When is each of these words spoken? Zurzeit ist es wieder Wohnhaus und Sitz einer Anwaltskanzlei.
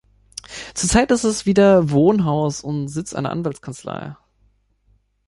Zurzeit 0.73 1.11
ist 1.11 1.25
es 1.25 1.45
wieder 1.45 1.91
Wohnhaus 1.91 2.61
und 2.63 2.87
Sitz 2.87 3.13
einer 3.13 3.29
Anwaltskanzlei. 3.29 4.15